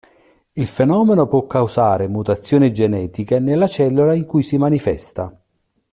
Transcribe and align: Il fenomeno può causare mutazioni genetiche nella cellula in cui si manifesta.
Il 0.53 0.65
fenomeno 0.65 1.27
può 1.27 1.45
causare 1.45 2.07
mutazioni 2.07 2.73
genetiche 2.73 3.37
nella 3.37 3.67
cellula 3.67 4.15
in 4.15 4.25
cui 4.25 4.41
si 4.41 4.57
manifesta. 4.57 5.31